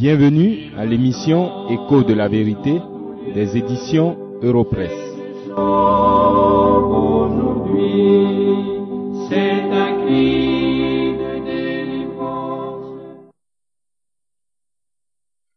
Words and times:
Bienvenue 0.00 0.72
à 0.78 0.86
l'émission 0.86 1.68
Écho 1.68 2.02
de 2.02 2.14
la 2.14 2.26
vérité 2.26 2.80
des 3.34 3.54
éditions 3.58 4.16
Europresse. 4.40 4.98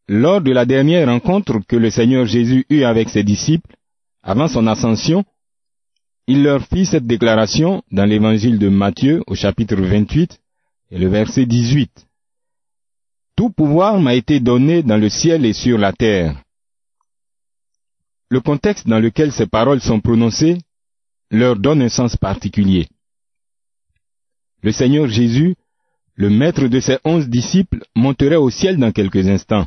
Lors 0.08 0.42
de 0.42 0.52
la 0.52 0.66
dernière 0.66 1.08
rencontre 1.08 1.60
que 1.66 1.76
le 1.76 1.88
Seigneur 1.88 2.26
Jésus 2.26 2.66
eut 2.68 2.82
avec 2.82 3.08
ses 3.08 3.22
disciples, 3.22 3.74
avant 4.22 4.48
son 4.48 4.66
ascension, 4.66 5.24
il 6.26 6.42
leur 6.42 6.60
fit 6.66 6.84
cette 6.84 7.06
déclaration 7.06 7.82
dans 7.90 8.04
l'évangile 8.04 8.58
de 8.58 8.68
Matthieu 8.68 9.22
au 9.26 9.34
chapitre 9.34 9.76
28 9.76 10.38
et 10.90 10.98
le 10.98 11.08
verset 11.08 11.46
18. 11.46 12.06
Tout 13.36 13.50
pouvoir 13.50 14.00
m'a 14.00 14.14
été 14.14 14.40
donné 14.40 14.82
dans 14.82 14.96
le 14.96 15.08
ciel 15.08 15.44
et 15.44 15.52
sur 15.52 15.76
la 15.78 15.92
terre. 15.92 16.40
Le 18.30 18.40
contexte 18.40 18.86
dans 18.86 19.00
lequel 19.00 19.32
ces 19.32 19.46
paroles 19.46 19.80
sont 19.80 20.00
prononcées 20.00 20.58
leur 21.30 21.56
donne 21.56 21.82
un 21.82 21.88
sens 21.88 22.16
particulier. 22.16 22.88
Le 24.62 24.72
Seigneur 24.72 25.08
Jésus, 25.08 25.56
le 26.14 26.30
maître 26.30 26.68
de 26.68 26.80
ses 26.80 26.98
onze 27.04 27.28
disciples, 27.28 27.82
monterait 27.94 28.36
au 28.36 28.50
ciel 28.50 28.78
dans 28.78 28.92
quelques 28.92 29.26
instants. 29.26 29.66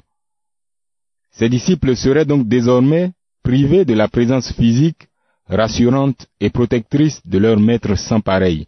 Ses 1.31 1.49
disciples 1.49 1.95
seraient 1.95 2.25
donc 2.25 2.47
désormais 2.47 3.11
privés 3.43 3.85
de 3.85 3.93
la 3.93 4.07
présence 4.07 4.51
physique, 4.53 5.07
rassurante 5.47 6.27
et 6.39 6.49
protectrice 6.49 7.21
de 7.25 7.37
leur 7.37 7.59
maître 7.59 7.95
sans 7.95 8.21
pareil. 8.21 8.67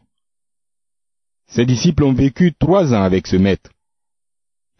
Ses 1.48 1.66
disciples 1.66 2.04
ont 2.04 2.13
vécu 2.13 2.54
trois 2.54 2.93
ans 2.93 3.04
avec 3.04 3.27
ce 3.27 3.38
maître. 3.38 3.71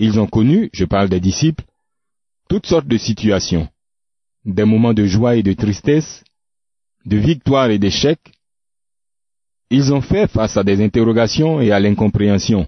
Ils 0.02 0.18
ont 0.18 0.28
connu, 0.28 0.70
je 0.72 0.86
parle 0.86 1.10
des 1.10 1.20
disciples, 1.20 1.66
toutes 2.48 2.66
sortes 2.66 2.88
de 2.88 2.98
situations, 2.98 3.68
des 4.46 4.64
moments 4.64 4.94
de 4.94 5.06
joie 5.06 5.36
et 5.36 5.44
de 5.44 5.52
tristesse, 5.52 6.24
de 7.06 7.18
victoire 7.18 7.70
et 7.70 7.80
d'échec. 7.80 8.18
Ils 9.70 9.94
ont 9.94 10.02
fait 10.02 10.28
face 10.28 10.56
à 10.56 10.64
des 10.64 10.82
interrogations 10.82 11.60
et 11.60 11.72
à 11.72 11.82
l'incompréhension, 11.82 12.66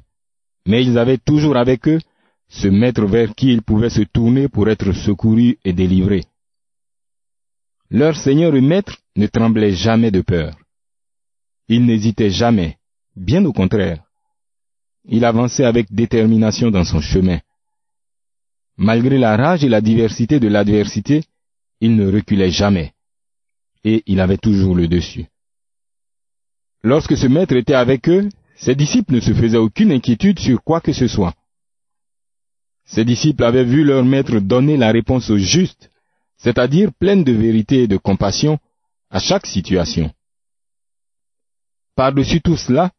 mais 0.67 0.83
ils 0.83 0.97
avaient 0.97 1.17
toujours 1.17 1.55
avec 1.55 1.87
eux 1.87 2.01
ce 2.49 2.67
maître 2.67 3.05
vers 3.05 3.33
qui 3.33 3.53
ils 3.53 3.61
pouvaient 3.61 3.89
se 3.89 4.01
tourner 4.01 4.49
pour 4.49 4.67
être 4.67 4.91
secourus 4.91 5.57
et 5.63 5.71
délivrés. 5.71 6.25
Leur 7.89 8.17
Seigneur 8.17 8.53
et 8.55 8.61
Maître 8.61 8.97
ne 9.15 9.27
tremblait 9.27 9.71
jamais 9.71 10.11
de 10.11 10.21
peur. 10.21 10.53
Il 11.69 11.85
n'hésitait 11.85 12.29
jamais, 12.29 12.77
bien 13.15 13.43
au 13.45 13.53
contraire. 13.53 14.03
Il 15.05 15.25
avançait 15.25 15.65
avec 15.65 15.93
détermination 15.93 16.71
dans 16.71 16.83
son 16.83 17.01
chemin. 17.01 17.39
Malgré 18.77 19.17
la 19.17 19.35
rage 19.35 19.63
et 19.63 19.69
la 19.69 19.81
diversité 19.81 20.39
de 20.39 20.47
l'adversité, 20.47 21.23
il 21.79 21.95
ne 21.95 22.11
reculait 22.11 22.51
jamais. 22.51 22.93
Et 23.83 24.03
il 24.05 24.19
avait 24.19 24.37
toujours 24.37 24.75
le 24.75 24.87
dessus. 24.87 25.25
Lorsque 26.83 27.17
ce 27.17 27.27
maître 27.27 27.55
était 27.55 27.73
avec 27.73 28.07
eux, 28.09 28.29
ses 28.55 28.75
disciples 28.75 29.15
ne 29.15 29.19
se 29.19 29.33
faisaient 29.33 29.57
aucune 29.57 29.91
inquiétude 29.91 30.39
sur 30.39 30.63
quoi 30.63 30.81
que 30.81 30.93
ce 30.93 31.07
soit. 31.07 31.35
Ses 32.85 33.05
disciples 33.05 33.43
avaient 33.43 33.63
vu 33.63 33.83
leur 33.83 34.03
maître 34.03 34.39
donner 34.39 34.77
la 34.77 34.91
réponse 34.91 35.29
au 35.29 35.37
juste, 35.37 35.89
c'est-à-dire 36.37 36.91
pleine 36.93 37.23
de 37.23 37.31
vérité 37.31 37.83
et 37.83 37.87
de 37.87 37.97
compassion, 37.97 38.59
à 39.09 39.19
chaque 39.19 39.45
situation. 39.45 40.11
Par-dessus 41.95 42.41
tout 42.41 42.57
cela, 42.57 42.91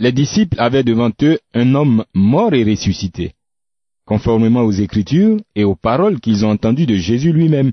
les 0.00 0.12
disciples 0.12 0.58
avaient 0.58 0.82
devant 0.82 1.10
eux 1.22 1.38
un 1.52 1.74
homme 1.74 2.04
mort 2.14 2.54
et 2.54 2.64
ressuscité, 2.64 3.34
conformément 4.06 4.62
aux 4.62 4.72
Écritures 4.72 5.36
et 5.54 5.62
aux 5.62 5.76
paroles 5.76 6.20
qu'ils 6.20 6.44
ont 6.44 6.50
entendues 6.50 6.86
de 6.86 6.96
Jésus 6.96 7.32
lui-même. 7.32 7.72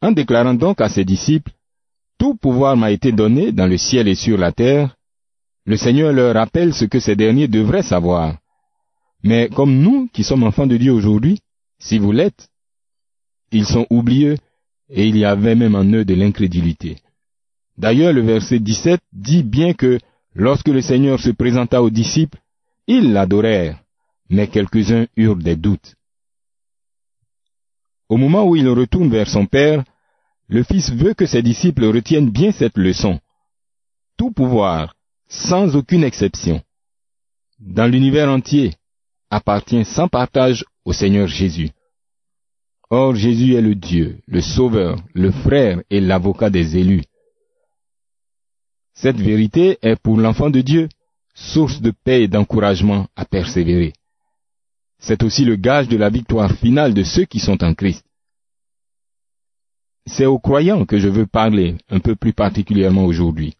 En 0.00 0.12
déclarant 0.12 0.54
donc 0.54 0.80
à 0.80 0.88
ses 0.88 1.04
disciples, 1.04 1.52
Tout 2.18 2.36
pouvoir 2.36 2.76
m'a 2.76 2.92
été 2.92 3.10
donné 3.10 3.50
dans 3.50 3.66
le 3.66 3.76
ciel 3.76 4.06
et 4.06 4.14
sur 4.14 4.38
la 4.38 4.52
terre, 4.52 4.96
le 5.66 5.76
Seigneur 5.76 6.12
leur 6.12 6.34
rappelle 6.34 6.72
ce 6.72 6.84
que 6.84 7.00
ces 7.00 7.16
derniers 7.16 7.48
devraient 7.48 7.82
savoir. 7.82 8.38
Mais 9.24 9.48
comme 9.48 9.76
nous 9.76 10.08
qui 10.12 10.22
sommes 10.22 10.44
enfants 10.44 10.68
de 10.68 10.76
Dieu 10.76 10.92
aujourd'hui, 10.92 11.40
si 11.80 11.98
vous 11.98 12.12
l'êtes, 12.12 12.48
ils 13.50 13.66
sont 13.66 13.86
oublieux 13.90 14.36
et 14.88 15.08
il 15.08 15.16
y 15.16 15.24
avait 15.24 15.56
même 15.56 15.74
en 15.74 15.84
eux 15.84 16.04
de 16.04 16.14
l'incrédulité. 16.14 16.98
D'ailleurs, 17.76 18.12
le 18.12 18.22
verset 18.22 18.60
17 18.60 19.00
dit 19.12 19.42
bien 19.42 19.72
que 19.72 19.98
lorsque 20.34 20.68
le 20.68 20.80
Seigneur 20.80 21.18
se 21.20 21.30
présenta 21.30 21.82
aux 21.82 21.90
disciples, 21.90 22.38
ils 22.86 23.12
l'adorèrent, 23.12 23.80
mais 24.30 24.48
quelques-uns 24.48 25.06
eurent 25.16 25.36
des 25.36 25.56
doutes. 25.56 25.94
Au 28.08 28.16
moment 28.16 28.44
où 28.46 28.56
il 28.56 28.68
retourne 28.68 29.10
vers 29.10 29.28
son 29.28 29.46
Père, 29.46 29.84
le 30.48 30.62
Fils 30.62 30.90
veut 30.90 31.14
que 31.14 31.26
ses 31.26 31.42
disciples 31.42 31.84
retiennent 31.84 32.30
bien 32.30 32.52
cette 32.52 32.78
leçon. 32.78 33.20
Tout 34.16 34.30
pouvoir, 34.30 34.94
sans 35.28 35.76
aucune 35.76 36.04
exception, 36.04 36.62
dans 37.60 37.86
l'univers 37.86 38.30
entier, 38.30 38.74
appartient 39.30 39.84
sans 39.84 40.08
partage 40.08 40.64
au 40.84 40.92
Seigneur 40.92 41.26
Jésus. 41.26 41.70
Or 42.88 43.14
Jésus 43.14 43.54
est 43.54 43.60
le 43.60 43.74
Dieu, 43.74 44.20
le 44.26 44.40
Sauveur, 44.40 44.96
le 45.12 45.30
frère 45.30 45.82
et 45.90 46.00
l'avocat 46.00 46.48
des 46.48 46.78
élus. 46.78 47.02
Cette 49.00 49.20
vérité 49.20 49.78
est 49.80 49.94
pour 49.94 50.18
l'enfant 50.18 50.50
de 50.50 50.60
Dieu 50.60 50.88
source 51.32 51.80
de 51.80 51.92
paix 51.92 52.24
et 52.24 52.28
d'encouragement 52.28 53.06
à 53.14 53.24
persévérer. 53.24 53.92
C'est 54.98 55.22
aussi 55.22 55.44
le 55.44 55.54
gage 55.54 55.86
de 55.86 55.96
la 55.96 56.10
victoire 56.10 56.50
finale 56.50 56.94
de 56.94 57.04
ceux 57.04 57.24
qui 57.24 57.38
sont 57.38 57.62
en 57.62 57.74
Christ. 57.74 58.04
C'est 60.06 60.26
aux 60.26 60.40
croyants 60.40 60.84
que 60.84 60.98
je 60.98 61.06
veux 61.06 61.26
parler 61.26 61.76
un 61.90 62.00
peu 62.00 62.16
plus 62.16 62.32
particulièrement 62.32 63.04
aujourd'hui. 63.04 63.54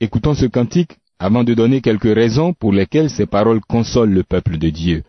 Écoutons 0.00 0.34
ce 0.34 0.46
cantique 0.46 0.96
avant 1.18 1.44
de 1.44 1.52
donner 1.52 1.82
quelques 1.82 2.14
raisons 2.14 2.54
pour 2.54 2.72
lesquelles 2.72 3.10
ces 3.10 3.26
paroles 3.26 3.60
consolent 3.60 4.14
le 4.14 4.24
peuple 4.24 4.56
de 4.56 4.70
Dieu. 4.70 5.04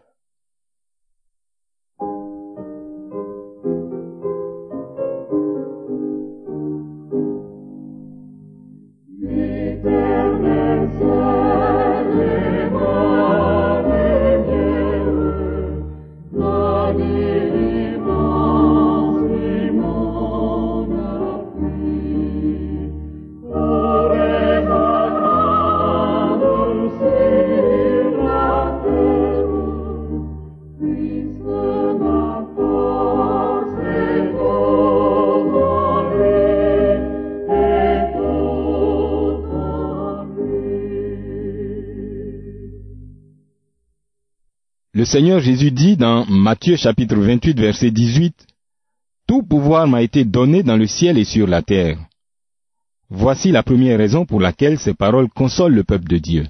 Le 44.93 45.05
Seigneur 45.05 45.39
Jésus 45.39 45.71
dit 45.71 45.95
dans 45.95 46.25
Matthieu 46.25 46.75
chapitre 46.75 47.15
28 47.15 47.57
verset 47.57 47.91
18, 47.91 48.45
Tout 49.25 49.41
pouvoir 49.41 49.87
m'a 49.87 50.01
été 50.01 50.25
donné 50.25 50.63
dans 50.63 50.75
le 50.75 50.85
ciel 50.85 51.17
et 51.17 51.23
sur 51.23 51.47
la 51.47 51.61
terre. 51.61 51.97
Voici 53.09 53.51
la 53.51 53.63
première 53.63 53.97
raison 53.97 54.25
pour 54.25 54.41
laquelle 54.41 54.77
ces 54.77 54.93
paroles 54.93 55.29
consolent 55.29 55.75
le 55.75 55.85
peuple 55.85 56.09
de 56.09 56.17
Dieu. 56.17 56.47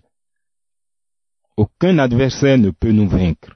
Aucun 1.56 2.00
adversaire 2.00 2.57
ne 2.57 2.71
peut 2.71 2.92
nous 2.92 3.07
vaincre. 3.07 3.56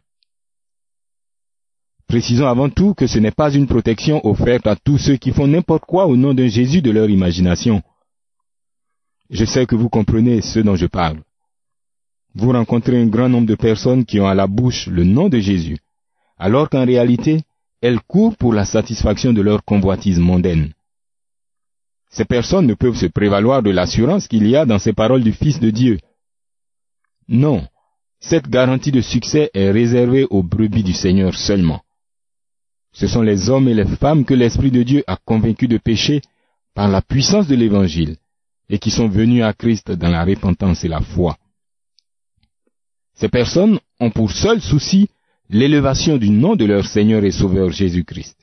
Précisons 2.08 2.46
avant 2.46 2.70
tout 2.70 2.94
que 2.94 3.08
ce 3.08 3.18
n'est 3.18 3.32
pas 3.32 3.52
une 3.52 3.66
protection 3.66 4.24
offerte 4.24 4.68
à 4.68 4.76
tous 4.76 5.00
ceux 5.00 5.18
qui 5.18 5.32
font 5.32 5.48
n'importe 5.48 5.86
quoi 5.86 6.06
au 6.06 6.16
nom 6.16 6.36
d'un 6.36 6.48
Jésus 6.48 6.84
de 6.84 6.92
leur 6.92 7.10
imagination. 7.10 7.82
Je 9.32 9.46
sais 9.46 9.66
que 9.66 9.76
vous 9.76 9.90
comprenez 9.90 10.42
ce 10.42 10.60
dont 10.60 10.76
je 10.76 10.86
parle. 10.86 11.24
Vous 12.36 12.52
rencontrez 12.52 13.02
un 13.02 13.08
grand 13.08 13.30
nombre 13.30 13.48
de 13.48 13.56
personnes 13.56 14.06
qui 14.06 14.20
ont 14.20 14.28
à 14.28 14.36
la 14.36 14.46
bouche 14.46 14.88
le 14.88 15.06
nom 15.06 15.30
de 15.30 15.40
Jésus, 15.40 15.78
alors 16.38 16.70
qu'en 16.70 16.86
réalité, 16.86 17.44
elles 17.82 18.02
courent 18.02 18.36
pour 18.36 18.54
la 18.54 18.66
satisfaction 18.66 19.32
de 19.32 19.42
leur 19.42 19.64
convoitise 19.64 20.20
mondaine. 20.20 20.74
Ces 22.10 22.26
personnes 22.26 22.68
ne 22.68 22.74
peuvent 22.74 22.98
se 22.98 23.06
prévaloir 23.06 23.64
de 23.64 23.70
l'assurance 23.70 24.28
qu'il 24.28 24.48
y 24.48 24.56
a 24.56 24.66
dans 24.66 24.80
ces 24.80 24.94
paroles 24.94 25.24
du 25.24 25.32
Fils 25.32 25.60
de 25.60 25.70
Dieu. 25.70 25.98
Non, 27.28 27.66
cette 28.20 28.50
garantie 28.50 28.92
de 28.92 29.02
succès 29.02 29.50
est 29.54 29.72
réservée 29.72 30.26
aux 30.30 30.44
brebis 30.44 30.84
du 30.84 30.94
Seigneur 30.94 31.36
seulement. 31.36 31.82
Ce 32.92 33.08
sont 33.08 33.22
les 33.22 33.50
hommes 33.50 33.68
et 33.68 33.74
les 33.74 33.86
femmes 33.86 34.26
que 34.26 34.34
l'Esprit 34.34 34.72
de 34.72 34.84
Dieu 34.84 35.04
a 35.08 35.18
convaincus 35.18 35.70
de 35.70 35.78
péché 35.78 36.22
par 36.74 36.90
la 36.90 37.02
puissance 37.02 37.48
de 37.48 37.56
l'Évangile 37.56 38.18
et 38.70 38.80
qui 38.80 38.92
sont 38.92 39.08
venus 39.08 39.44
à 39.44 39.54
Christ 39.54 39.92
dans 39.92 40.10
la 40.10 40.26
repentance 40.26 40.84
et 40.84 40.88
la 40.90 41.02
foi. 41.02 41.38
Ces 43.16 43.30
personnes 43.30 43.80
ont 44.00 44.12
pour 44.12 44.32
seul 44.32 44.62
souci 44.62 45.10
l'élévation 45.50 46.18
du 46.18 46.30
nom 46.30 46.56
de 46.56 46.66
leur 46.66 46.86
Seigneur 46.86 47.24
et 47.24 47.32
Sauveur 47.32 47.72
Jésus-Christ. 47.72 48.38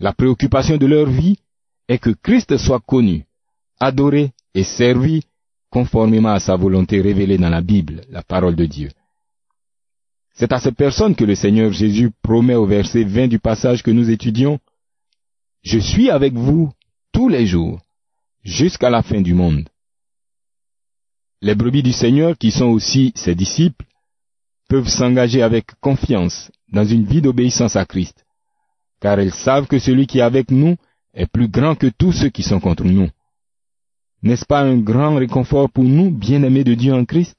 La 0.00 0.12
préoccupation 0.12 0.76
de 0.76 0.86
leur 0.86 1.06
vie 1.08 1.36
est 1.88 1.98
que 1.98 2.10
Christ 2.10 2.56
soit 2.56 2.80
connu, 2.80 3.24
adoré 3.78 4.32
et 4.54 4.64
servi 4.64 5.22
conformément 5.70 6.30
à 6.30 6.40
sa 6.40 6.56
volonté 6.56 7.00
révélée 7.00 7.38
dans 7.38 7.50
la 7.50 7.60
Bible, 7.60 8.02
la 8.10 8.22
parole 8.22 8.56
de 8.56 8.66
Dieu. 8.66 8.90
C'est 10.34 10.52
à 10.52 10.60
ces 10.60 10.72
personnes 10.72 11.14
que 11.14 11.24
le 11.24 11.34
Seigneur 11.34 11.72
Jésus 11.72 12.10
promet 12.22 12.54
au 12.54 12.66
verset 12.66 13.04
20 13.04 13.28
du 13.28 13.38
passage 13.38 13.82
que 13.82 13.90
nous 13.90 14.10
étudions, 14.10 14.58
Je 15.62 15.78
suis 15.78 16.10
avec 16.10 16.34
vous 16.34 16.72
tous 17.12 17.28
les 17.28 17.46
jours, 17.46 17.80
jusqu'à 18.44 18.90
la 18.90 19.02
fin 19.02 19.20
du 19.20 19.34
monde. 19.34 19.68
Les 21.46 21.54
brebis 21.54 21.84
du 21.84 21.92
Seigneur, 21.92 22.36
qui 22.36 22.50
sont 22.50 22.64
aussi 22.64 23.12
ses 23.14 23.36
disciples, 23.36 23.84
peuvent 24.68 24.88
s'engager 24.88 25.42
avec 25.42 25.66
confiance 25.80 26.50
dans 26.72 26.84
une 26.84 27.04
vie 27.04 27.22
d'obéissance 27.22 27.76
à 27.76 27.84
Christ, 27.84 28.24
car 29.00 29.20
elles 29.20 29.32
savent 29.32 29.68
que 29.68 29.78
celui 29.78 30.08
qui 30.08 30.18
est 30.18 30.22
avec 30.22 30.50
nous 30.50 30.74
est 31.14 31.30
plus 31.30 31.46
grand 31.46 31.76
que 31.76 31.86
tous 31.86 32.10
ceux 32.10 32.30
qui 32.30 32.42
sont 32.42 32.58
contre 32.58 32.82
nous. 32.82 33.08
N'est-ce 34.24 34.44
pas 34.44 34.62
un 34.62 34.76
grand 34.78 35.14
réconfort 35.14 35.70
pour 35.70 35.84
nous, 35.84 36.10
bien-aimés 36.10 36.64
de 36.64 36.74
Dieu 36.74 36.92
en 36.92 37.04
Christ 37.04 37.38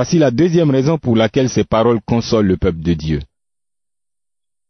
Voici 0.00 0.18
la 0.18 0.30
deuxième 0.30 0.70
raison 0.70 0.96
pour 0.96 1.14
laquelle 1.14 1.50
ces 1.50 1.64
paroles 1.64 2.00
consolent 2.00 2.46
le 2.46 2.56
peuple 2.56 2.80
de 2.80 2.94
Dieu. 2.94 3.20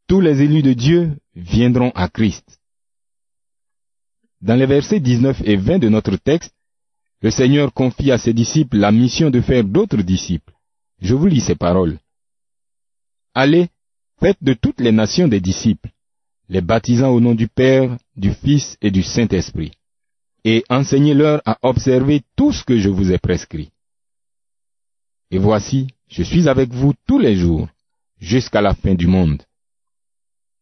Tous 0.08 0.20
les 0.20 0.42
élus 0.42 0.64
de 0.64 0.72
Dieu 0.72 1.18
viendront 1.36 1.92
à 1.94 2.08
Christ. 2.08 2.58
Dans 4.40 4.56
les 4.56 4.66
versets 4.66 4.98
19 4.98 5.40
et 5.44 5.54
20 5.54 5.78
de 5.78 5.88
notre 5.88 6.16
texte, 6.16 6.52
le 7.22 7.30
Seigneur 7.30 7.72
confie 7.72 8.10
à 8.10 8.18
ses 8.18 8.32
disciples 8.32 8.78
la 8.78 8.90
mission 8.90 9.30
de 9.30 9.40
faire 9.40 9.62
d'autres 9.62 10.02
disciples. 10.02 10.52
Je 11.00 11.14
vous 11.14 11.28
lis 11.28 11.42
ces 11.42 11.54
paroles. 11.54 12.00
Allez, 13.32 13.68
faites 14.18 14.42
de 14.42 14.54
toutes 14.54 14.80
les 14.80 14.90
nations 14.90 15.28
des 15.28 15.40
disciples, 15.40 15.90
les 16.48 16.60
baptisant 16.60 17.10
au 17.10 17.20
nom 17.20 17.36
du 17.36 17.46
Père, 17.46 17.96
du 18.16 18.32
Fils 18.32 18.76
et 18.82 18.90
du 18.90 19.04
Saint-Esprit, 19.04 19.70
et 20.42 20.64
enseignez-leur 20.68 21.40
à 21.44 21.56
observer 21.62 22.22
tout 22.34 22.50
ce 22.52 22.64
que 22.64 22.80
je 22.80 22.88
vous 22.88 23.12
ai 23.12 23.18
prescrit. 23.18 23.70
Et 25.30 25.38
voici, 25.38 25.88
je 26.08 26.22
suis 26.22 26.48
avec 26.48 26.70
vous 26.70 26.92
tous 27.06 27.18
les 27.18 27.36
jours, 27.36 27.68
jusqu'à 28.18 28.60
la 28.60 28.74
fin 28.74 28.94
du 28.94 29.06
monde. 29.06 29.42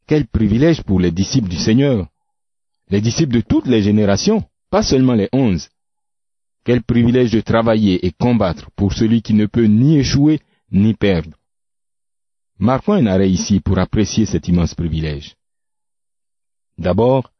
Quel 0.06 0.26
privilège 0.26 0.82
pour 0.82 1.00
les 1.00 1.11
disciples 1.11 1.49
du 1.49 1.56
Seigneur, 1.56 2.09
les 2.91 3.00
disciples 3.00 3.35
de 3.35 3.41
toutes 3.41 3.67
les 3.67 3.82
générations, 3.82 4.44
pas 4.70 4.82
seulement 4.82 5.15
les 5.15 5.29
onze. 5.32 5.69
Quel 6.65 6.82
privilège 6.82 7.31
de 7.32 7.41
travailler 7.41 8.06
et 8.06 8.12
combattre 8.12 8.70
pour 8.76 8.93
celui 8.93 9.23
qui 9.23 9.35
ne 9.35 9.47
peut 9.47 9.65
ni 9.65 9.99
échouer 9.99 10.41
ni 10.70 10.94
perdre. 10.94 11.37
Marquons 12.59 12.94
un 12.94 13.06
arrêt 13.06 13.31
ici 13.31 13.61
pour 13.61 13.79
apprécier 13.79 14.26
cet 14.26 14.49
immense 14.49 14.75
privilège. 14.75 15.37
D'abord, 16.76 17.31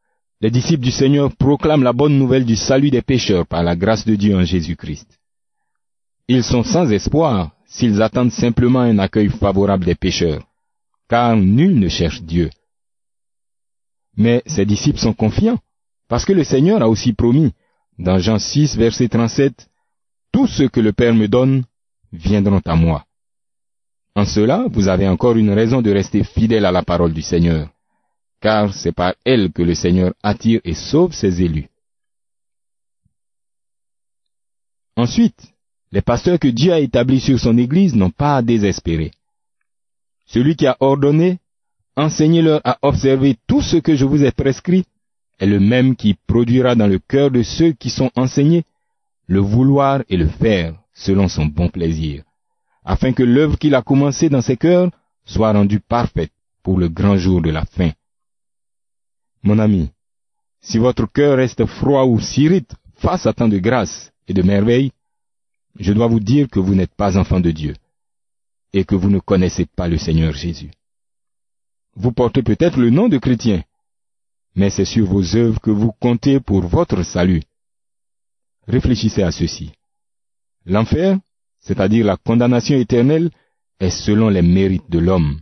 les 0.41 0.51
disciples 0.51 0.85
du 0.85 0.91
Seigneur 0.91 1.35
proclament 1.37 1.83
la 1.83 1.93
bonne 1.93 2.19
nouvelle 2.19 2.45
du 2.45 2.57
salut 2.57 2.91
des 2.91 3.03
pécheurs 3.03 3.47
par 3.47 3.63
la 3.63 3.77
grâce 3.77 4.05
de 4.07 4.15
Dieu 4.15 4.37
en 4.37 4.45
Jésus-Christ. 4.45 5.18
Ils 6.29 6.45
sont 6.45 6.63
sans 6.63 6.91
espoir 6.93 7.53
s'ils 7.67 8.03
attendent 8.03 8.33
simplement 8.33 8.81
un 8.81 8.99
accueil 8.99 9.31
favorable 9.31 9.87
des 9.87 9.95
pécheurs, 9.95 10.47
car 11.09 11.37
nul 11.37 11.79
ne 11.79 11.89
cherche 11.89 12.23
Dieu. 12.23 12.51
Mais 14.17 14.43
ces 14.47 14.67
disciples 14.67 14.99
sont 14.99 15.15
confiants, 15.15 15.59
parce 16.07 16.27
que 16.27 16.35
le 16.35 16.45
Seigneur 16.45 16.83
a 16.83 16.89
aussi 16.89 17.15
promis, 17.15 17.53
dans 17.99 18.19
Jean 18.19 18.39
6, 18.39 18.77
verset 18.77 19.09
37, 19.09 19.69
Tous 20.31 20.47
ceux 20.47 20.69
que 20.69 20.81
le 20.81 20.93
Père 20.93 21.15
me 21.15 21.29
donne 21.29 21.65
viendront 22.13 22.63
à 22.65 22.77
moi. 22.77 23.07
En 24.15 24.25
cela, 24.25 24.67
vous 24.71 24.89
avez 24.89 25.09
encore 25.09 25.37
une 25.37 25.51
raison 25.51 25.81
de 25.81 25.91
rester 25.91 26.25
fidèle 26.25 26.67
à 26.67 26.73
la 26.73 26.83
parole 26.83 27.15
du 27.15 27.23
Seigneur, 27.23 27.71
car 28.41 28.75
c'est 28.75 28.93
par 28.93 29.15
elle 29.25 29.51
que 29.53 29.63
le 29.63 29.75
Seigneur 29.75 30.13
attire 30.23 30.61
et 30.65 30.75
sauve 30.75 31.13
ses 31.13 31.43
élus. 31.43 31.69
Ensuite, 34.97 35.53
les 35.93 36.03
pasteurs 36.03 36.39
que 36.39 36.49
Dieu 36.49 36.73
a 36.73 36.81
établis 36.81 37.21
sur 37.21 37.39
son 37.39 37.57
Église 37.57 37.95
n'ont 37.95 38.11
pas 38.11 38.37
à 38.37 38.43
désespérer. 38.43 39.13
Celui 40.27 40.57
qui 40.57 40.67
a 40.67 40.77
ordonné, 40.81 41.39
enseignez-leur 41.97 42.61
à 42.65 42.79
observer 42.83 43.37
tout 43.47 43.63
ce 43.63 43.77
que 43.77 43.97
je 43.97 44.05
vous 44.05 44.25
ai 44.25 44.31
prescrit, 44.31 44.85
est 45.39 45.47
le 45.47 45.61
même 45.61 45.97
qui 45.97 46.15
produira 46.27 46.75
dans 46.75 46.87
le 46.87 46.99
cœur 46.99 47.31
de 47.31 47.43
ceux 47.43 47.73
qui 47.73 47.91
sont 47.91 48.11
enseignés 48.17 48.65
le 49.27 49.41
vouloir 49.41 50.03
et 50.09 50.17
le 50.17 50.27
faire 50.27 50.75
selon 50.95 51.29
son 51.29 51.47
bon 51.47 51.69
plaisir, 51.69 52.25
afin 52.85 53.13
que 53.13 53.23
l'œuvre 53.23 53.59
qu'il 53.59 53.75
a 53.75 53.83
commencée 53.83 54.29
dans 54.29 54.43
ses 54.43 54.57
cœurs 54.57 54.91
soit 55.25 55.53
rendue 55.53 55.81
parfaite 55.81 56.33
pour 56.63 56.79
le 56.79 56.89
grand 56.89 57.17
jour 57.17 57.41
de 57.41 57.51
la 57.51 57.65
fin. 57.65 57.93
Mon 59.43 59.59
ami, 59.59 59.91
si 60.61 60.79
votre 60.79 61.07
cœur 61.07 61.37
reste 61.37 61.65
froid 61.67 62.05
ou 62.05 62.19
s'irrite 62.21 62.75
face 62.97 63.27
à 63.27 63.33
tant 63.33 63.49
de 63.49 63.59
grâce 63.59 64.11
et 64.27 64.35
de 64.35 64.43
merveilles, 64.43 64.93
je 65.79 65.93
dois 65.93 66.09
vous 66.09 66.21
dire 66.21 66.49
que 66.49 66.59
vous 66.59 66.75
n'êtes 66.75 66.95
pas 66.95 67.17
enfant 67.17 67.41
de 67.41 67.51
Dieu 67.51 67.75
et 68.73 68.85
que 68.85 68.95
vous 68.95 69.11
ne 69.11 69.21
connaissez 69.21 69.65
pas 69.65 69.89
le 69.89 69.97
Seigneur 69.97 70.33
Jésus. 70.33 70.71
Vous 71.95 72.13
portez 72.13 72.43
peut-être 72.43 72.79
le 72.79 72.91
nom 72.91 73.09
de 73.09 73.19
chrétien, 73.19 73.63
mais 74.55 74.71
c'est 74.71 74.85
sur 74.85 75.07
vos 75.07 75.37
œuvres 75.37 75.61
que 75.61 75.71
vous 75.71 75.93
comptez 75.93 76.41
pour 76.41 76.63
votre 76.67 77.03
salut. 77.03 77.43
Réfléchissez 78.67 79.23
à 79.23 79.31
ceci. 79.31 79.73
L'enfer, 80.67 81.19
c'est-à-dire 81.61 82.05
la 82.05 82.17
condamnation 82.17 82.77
éternelle, 82.77 83.31
est 83.81 83.91
selon 83.91 84.29
les 84.29 84.43
mérites 84.43 84.91
de 84.91 84.99
l'homme. 84.99 85.41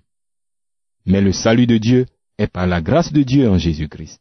Mais 1.07 1.21
le 1.21 1.33
salut 1.33 1.67
de 1.67 1.79
Dieu 1.79 2.07
est 2.39 2.47
par 2.47 2.67
la 2.67 2.81
grâce 2.81 3.13
de 3.13 3.23
Dieu 3.23 3.49
en 3.49 3.59
Jésus-Christ. 3.59 4.21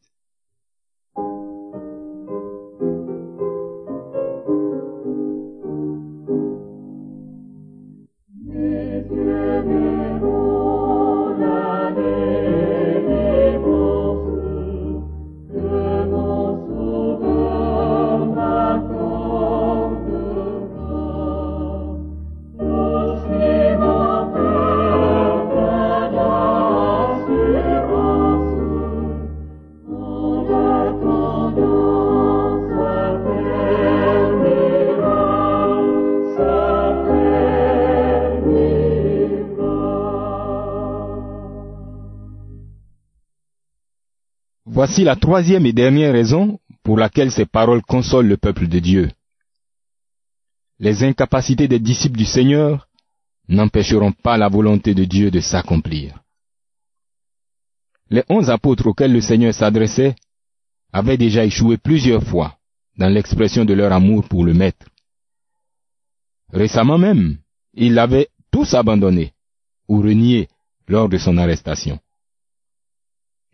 Voici 44.88 45.04
la 45.04 45.15
troisième 45.15 45.65
et 45.65 45.74
dernière 45.74 46.13
raison 46.13 46.60
pour 46.84 47.00
laquelle 47.00 47.32
ces 47.32 47.48
paroles 47.48 47.82
consolent 47.82 48.27
le 48.27 48.38
peuple 48.38 48.68
de 48.68 48.77
Dieu. 48.77 49.10
Les 50.77 51.04
incapacités 51.04 51.68
des 51.68 51.80
disciples 51.80 52.20
du 52.20 52.25
Seigneur 52.25 52.88
n'empêcheront 53.48 54.12
pas 54.12 54.38
la 54.38 54.48
volonté 54.48 54.94
de 54.94 55.04
Dieu 55.04 55.32
de 55.32 55.39
s'accomplir. 55.39 56.22
Les 58.12 58.24
onze 58.30 58.51
apôtres 58.51 58.86
auxquels 58.86 59.12
le 59.12 59.22
Seigneur 59.22 59.56
s'adressait 59.56 60.15
avaient 60.94 61.18
déjà 61.18 61.44
échoué 61.44 61.77
plusieurs 61.77 62.22
fois 62.22 62.56
dans 62.96 63.10
l'expression 63.10 63.65
de 63.65 63.74
leur 63.74 63.92
amour 63.92 64.27
pour 64.27 64.44
le 64.44 64.54
Maître. 64.54 64.86
Récemment 66.54 67.00
même, 67.00 67.39
ils 67.74 67.96
l'avaient 67.96 68.30
tous 68.51 68.75
abandonné 68.75 69.34
ou 69.88 70.00
renié 70.04 70.48
lors 70.88 71.10
de 71.10 71.18
son 71.18 71.39
arrestation. 71.39 72.00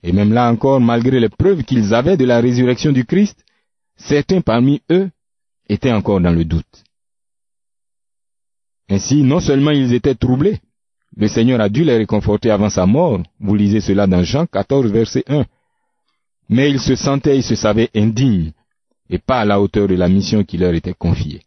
Et 0.03 0.11
même 0.11 0.33
là 0.33 0.51
encore, 0.51 0.81
malgré 0.81 1.19
les 1.19 1.29
preuves 1.29 1.63
qu'ils 1.63 1.93
avaient 1.93 2.17
de 2.17 2.25
la 2.25 2.39
résurrection 2.39 2.91
du 2.91 3.05
Christ, 3.05 3.43
certains 3.95 4.41
parmi 4.41 4.81
eux 4.89 5.09
étaient 5.69 5.91
encore 5.91 6.19
dans 6.19 6.31
le 6.31 6.43
doute. 6.43 6.83
Ainsi, 8.89 9.23
non 9.23 9.39
seulement 9.39 9.71
ils 9.71 9.93
étaient 9.93 10.15
troublés, 10.15 10.59
le 11.15 11.27
Seigneur 11.27 11.61
a 11.61 11.69
dû 11.69 11.83
les 11.83 11.97
réconforter 11.97 12.49
avant 12.51 12.69
sa 12.69 12.85
mort, 12.85 13.21
vous 13.39 13.55
lisez 13.55 13.81
cela 13.81 14.07
dans 14.07 14.23
Jean 14.23 14.45
14, 14.45 14.91
verset 14.91 15.23
1, 15.27 15.45
mais 16.49 16.69
ils 16.69 16.79
se 16.79 16.95
sentaient 16.95 17.37
et 17.37 17.41
se 17.41 17.55
savaient 17.55 17.89
indignes, 17.95 18.51
et 19.09 19.19
pas 19.19 19.41
à 19.41 19.45
la 19.45 19.61
hauteur 19.61 19.87
de 19.87 19.95
la 19.95 20.09
mission 20.09 20.43
qui 20.43 20.57
leur 20.57 20.73
était 20.73 20.93
confiée. 20.93 21.41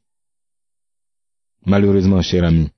Malheureusement, 1.67 2.23
cher 2.23 2.45
ami, 2.45 2.71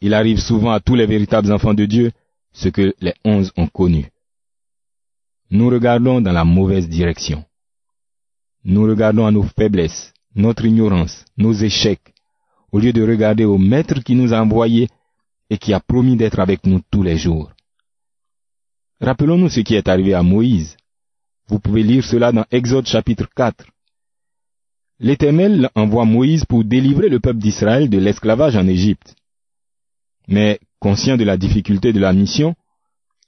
il 0.00 0.14
arrive 0.14 0.40
souvent 0.40 0.72
à 0.72 0.80
tous 0.80 0.96
les 0.96 1.06
véritables 1.06 1.52
enfants 1.52 1.74
de 1.74 1.86
Dieu 1.86 2.12
ce 2.52 2.68
que 2.68 2.94
les 3.00 3.14
onze 3.24 3.52
ont 3.56 3.68
connu. 3.68 4.11
Nous 5.54 5.68
regardons 5.68 6.22
dans 6.22 6.32
la 6.32 6.46
mauvaise 6.46 6.88
direction. 6.88 7.44
Nous 8.64 8.84
regardons 8.84 9.26
à 9.26 9.30
nos 9.30 9.42
faiblesses, 9.42 10.14
notre 10.34 10.64
ignorance, 10.64 11.26
nos 11.36 11.52
échecs, 11.52 12.14
au 12.72 12.78
lieu 12.78 12.94
de 12.94 13.06
regarder 13.06 13.44
au 13.44 13.58
Maître 13.58 14.00
qui 14.02 14.14
nous 14.14 14.32
a 14.32 14.40
envoyés 14.40 14.88
et 15.50 15.58
qui 15.58 15.74
a 15.74 15.80
promis 15.80 16.16
d'être 16.16 16.40
avec 16.40 16.64
nous 16.64 16.80
tous 16.90 17.02
les 17.02 17.18
jours. 17.18 17.52
Rappelons-nous 19.02 19.50
ce 19.50 19.60
qui 19.60 19.74
est 19.74 19.88
arrivé 19.88 20.14
à 20.14 20.22
Moïse. 20.22 20.78
Vous 21.48 21.58
pouvez 21.58 21.82
lire 21.82 22.02
cela 22.02 22.32
dans 22.32 22.46
Exode 22.50 22.86
chapitre 22.86 23.28
4. 23.36 23.66
L'Éternel 25.00 25.68
envoie 25.74 26.06
Moïse 26.06 26.46
pour 26.46 26.64
délivrer 26.64 27.10
le 27.10 27.20
peuple 27.20 27.40
d'Israël 27.40 27.90
de 27.90 27.98
l'esclavage 27.98 28.56
en 28.56 28.66
Égypte. 28.66 29.16
Mais, 30.28 30.60
conscient 30.78 31.18
de 31.18 31.24
la 31.24 31.36
difficulté 31.36 31.92
de 31.92 32.00
la 32.00 32.14
mission, 32.14 32.54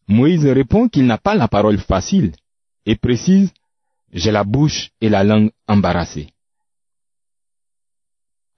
Moïse 0.07 0.47
répond 0.47 0.89
qu'il 0.89 1.07
n'a 1.07 1.19
pas 1.19 1.35
la 1.35 1.49
parole 1.49 1.79
facile 1.79 2.33
et 2.87 2.97
précise 2.97 3.51
J'ai 4.13 4.31
la 4.31 4.45
bouche 4.45 4.91
et 5.01 5.09
la 5.09 5.25
langue 5.25 5.51
embarrassées. 5.67 6.29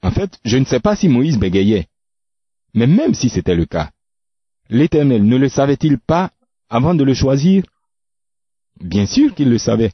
En 0.02 0.10
fait, 0.10 0.38
je 0.44 0.58
ne 0.58 0.64
sais 0.64 0.80
pas 0.80 0.96
si 0.96 1.08
Moïse 1.08 1.38
bégayait, 1.38 1.88
mais 2.74 2.86
même 2.86 3.14
si 3.14 3.28
c'était 3.28 3.54
le 3.54 3.64
cas, 3.64 3.90
l'Éternel 4.68 5.24
ne 5.24 5.36
le 5.36 5.48
savait-il 5.48 5.98
pas 5.98 6.32
avant 6.68 6.94
de 6.94 7.04
le 7.04 7.14
choisir? 7.14 7.64
Bien 8.80 9.06
sûr 9.06 9.34
qu'il 9.34 9.48
le 9.48 9.58
savait. 9.58 9.92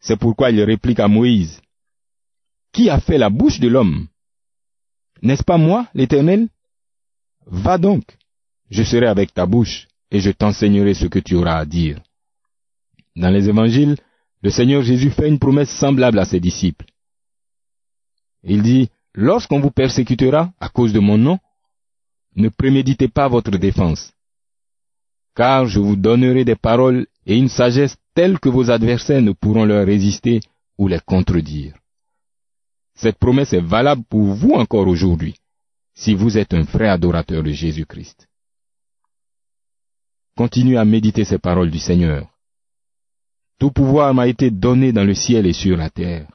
C'est 0.00 0.16
pourquoi 0.16 0.50
il 0.50 0.62
réplique 0.62 1.00
à 1.00 1.08
Moïse, 1.08 1.60
Qui 2.72 2.88
a 2.90 3.00
fait 3.00 3.18
la 3.18 3.30
bouche 3.30 3.60
de 3.60 3.68
l'homme? 3.68 4.08
N'est-ce 5.22 5.42
pas 5.44 5.58
moi, 5.58 5.88
l'Éternel? 5.94 6.48
Va 7.46 7.78
donc, 7.78 8.04
je 8.70 8.82
serai 8.82 9.06
avec 9.06 9.32
ta 9.34 9.46
bouche, 9.46 9.86
et 10.16 10.20
je 10.20 10.30
t'enseignerai 10.30 10.94
ce 10.94 11.06
que 11.06 11.18
tu 11.18 11.34
auras 11.34 11.58
à 11.58 11.66
dire. 11.66 12.00
Dans 13.16 13.30
les 13.30 13.48
évangiles, 13.48 13.96
le 14.42 14.50
Seigneur 14.50 14.82
Jésus 14.82 15.10
fait 15.10 15.28
une 15.28 15.38
promesse 15.38 15.70
semblable 15.70 16.18
à 16.18 16.24
ses 16.24 16.40
disciples. 16.40 16.86
Il 18.42 18.62
dit, 18.62 18.88
Lorsqu'on 19.14 19.60
vous 19.60 19.70
persécutera 19.70 20.52
à 20.60 20.68
cause 20.68 20.92
de 20.92 21.00
mon 21.00 21.16
nom, 21.16 21.38
ne 22.34 22.50
préméditez 22.50 23.08
pas 23.08 23.28
votre 23.28 23.56
défense, 23.56 24.12
car 25.34 25.66
je 25.66 25.80
vous 25.80 25.96
donnerai 25.96 26.44
des 26.44 26.54
paroles 26.54 27.06
et 27.24 27.36
une 27.36 27.48
sagesse 27.48 27.96
telle 28.14 28.38
que 28.38 28.50
vos 28.50 28.70
adversaires 28.70 29.22
ne 29.22 29.32
pourront 29.32 29.64
leur 29.64 29.86
résister 29.86 30.40
ou 30.76 30.86
les 30.86 31.00
contredire. 31.00 31.74
Cette 32.94 33.18
promesse 33.18 33.54
est 33.54 33.68
valable 33.76 34.04
pour 34.08 34.34
vous 34.34 34.52
encore 34.52 34.86
aujourd'hui, 34.86 35.34
si 35.94 36.12
vous 36.14 36.36
êtes 36.36 36.52
un 36.52 36.62
vrai 36.62 36.88
adorateur 36.88 37.42
de 37.42 37.52
Jésus-Christ. 37.52 38.28
Continuez 40.36 40.76
à 40.76 40.84
méditer 40.84 41.24
ces 41.24 41.38
paroles 41.38 41.70
du 41.70 41.78
Seigneur. 41.78 42.28
Tout 43.58 43.70
pouvoir 43.70 44.12
m'a 44.12 44.28
été 44.28 44.50
donné 44.50 44.92
dans 44.92 45.04
le 45.04 45.14
ciel 45.14 45.46
et 45.46 45.54
sur 45.54 45.78
la 45.78 45.88
terre. 45.88 46.28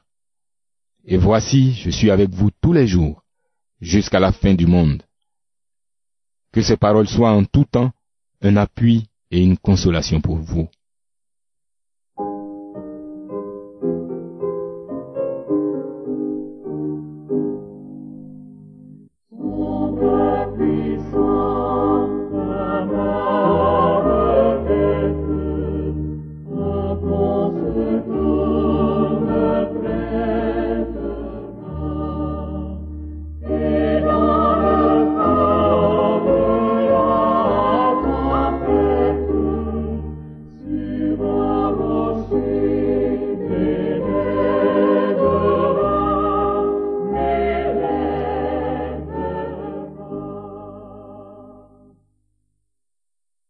Et 1.04 1.16
voici, 1.16 1.72
je 1.74 1.90
suis 1.90 2.10
avec 2.10 2.30
vous 2.30 2.50
tous 2.60 2.72
les 2.72 2.88
jours, 2.88 3.22
jusqu'à 3.80 4.18
la 4.18 4.32
fin 4.32 4.54
du 4.54 4.66
monde. 4.66 5.04
Que 6.52 6.62
ces 6.62 6.76
paroles 6.76 7.06
soient 7.06 7.30
en 7.30 7.44
tout 7.44 7.64
temps 7.64 7.92
un 8.40 8.56
appui 8.56 9.06
et 9.30 9.40
une 9.40 9.56
consolation 9.56 10.20
pour 10.20 10.36
vous. 10.36 10.68